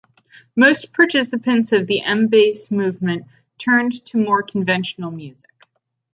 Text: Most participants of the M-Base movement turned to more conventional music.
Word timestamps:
Most 0.55 0.93
participants 0.93 1.71
of 1.73 1.85
the 1.85 2.01
M-Base 2.01 2.71
movement 2.71 3.27
turned 3.59 4.03
to 4.05 4.17
more 4.17 4.41
conventional 4.41 5.11
music. 5.11 5.51